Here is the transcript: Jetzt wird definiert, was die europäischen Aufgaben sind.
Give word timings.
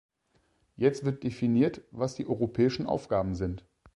Jetzt 0.77 1.05
wird 1.05 1.21
definiert, 1.23 1.81
was 1.91 2.15
die 2.15 2.25
europäischen 2.27 2.87
Aufgaben 2.87 3.35
sind. 3.35 3.67